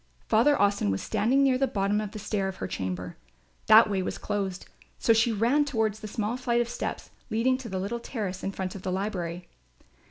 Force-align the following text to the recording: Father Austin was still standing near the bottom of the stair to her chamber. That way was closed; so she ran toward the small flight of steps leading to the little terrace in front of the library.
Father 0.25 0.59
Austin 0.59 0.89
was 0.89 0.99
still 0.99 1.19
standing 1.19 1.43
near 1.43 1.59
the 1.59 1.67
bottom 1.67 2.01
of 2.01 2.09
the 2.09 2.17
stair 2.17 2.51
to 2.51 2.57
her 2.57 2.67
chamber. 2.67 3.17
That 3.67 3.87
way 3.87 4.01
was 4.01 4.17
closed; 4.17 4.65
so 4.97 5.13
she 5.13 5.31
ran 5.31 5.63
toward 5.63 5.93
the 5.93 6.07
small 6.07 6.37
flight 6.37 6.59
of 6.59 6.69
steps 6.69 7.11
leading 7.29 7.55
to 7.59 7.69
the 7.69 7.77
little 7.77 7.99
terrace 7.99 8.43
in 8.43 8.51
front 8.51 8.73
of 8.73 8.81
the 8.81 8.91
library. 8.91 9.47